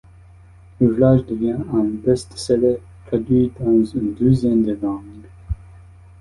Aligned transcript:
L'ouvrage 0.79 1.27
devient 1.27 1.59
un 1.71 1.83
best-seller 1.83 2.77
traduit 3.05 3.51
dans 3.59 3.85
une 3.85 4.15
douzaine 4.15 4.63
de 4.63 4.73
langues. 4.73 5.27